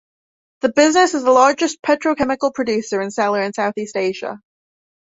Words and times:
The 0.61 0.69
business 0.73 1.13
is 1.13 1.21
the 1.21 1.31
largest 1.31 1.79
petrochemical 1.83 2.55
producer 2.55 3.01
and 3.01 3.13
seller 3.13 3.43
in 3.43 3.53
South 3.53 3.77
East 3.77 3.95
Asia. 3.95 4.41